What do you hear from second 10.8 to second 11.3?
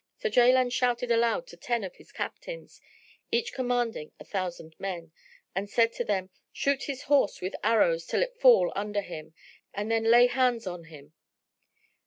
him."